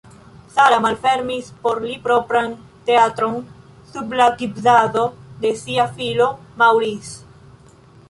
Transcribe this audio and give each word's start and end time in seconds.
Sarah 0.53 0.77
malfermis 0.85 1.51
por 1.65 1.81
li 1.83 1.97
propran 2.07 2.57
teatron 2.89 3.37
sub 3.93 4.19
la 4.23 4.29
gvidado 4.43 5.07
de 5.45 5.55
sia 5.65 5.89
filo 6.01 6.35
Maurice. 6.65 7.19